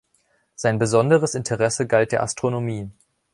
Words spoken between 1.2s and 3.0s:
Interesse galt der Astronomie.